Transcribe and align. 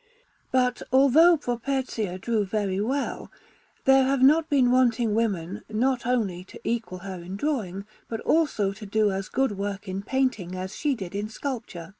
Petronio_) 0.00 0.30
Alinari] 0.30 0.50
But, 0.52 0.82
although 0.94 1.36
Properzia 1.36 2.18
drew 2.18 2.46
very 2.46 2.80
well, 2.80 3.30
there 3.84 4.04
have 4.04 4.22
not 4.22 4.48
been 4.48 4.70
wanting 4.70 5.14
women 5.14 5.60
not 5.68 6.06
only 6.06 6.42
to 6.44 6.58
equal 6.64 7.00
her 7.00 7.20
in 7.22 7.36
drawing, 7.36 7.84
but 8.08 8.20
also 8.20 8.72
to 8.72 8.86
do 8.86 9.10
as 9.10 9.28
good 9.28 9.58
work 9.58 9.86
in 9.86 10.00
painting 10.02 10.54
as 10.56 10.74
she 10.74 10.94
did 10.94 11.14
in 11.14 11.28
sculpture. 11.28 11.92